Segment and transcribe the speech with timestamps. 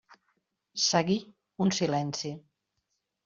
[0.83, 1.17] Seguí
[1.67, 2.31] un silenci.